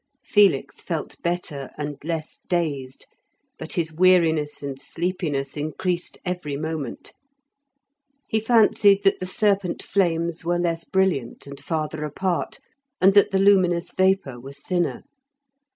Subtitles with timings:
[0.23, 3.05] Felix felt better and less dazed,
[3.59, 7.13] but his weariness and sleepiness increased every moment.
[8.27, 12.57] He fancied that the serpent flames were less brilliant and farther apart,
[12.99, 15.03] and that the luminous vapour was thinner.